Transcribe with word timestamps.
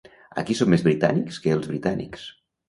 Aquí 0.41 0.55
som 0.59 0.71
més 0.73 0.85
britànics 0.87 1.37
que 1.45 1.55
els 1.59 1.71
britànics. 1.75 2.27